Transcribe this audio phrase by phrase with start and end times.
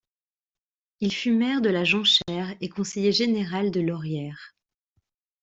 [0.99, 4.55] Il fut maire de la Jonchère et conseiller général de Laurière.